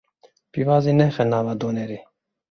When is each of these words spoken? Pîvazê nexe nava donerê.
Pîvazê 0.51 0.93
nexe 0.99 1.23
nava 1.31 1.53
donerê. 1.61 1.99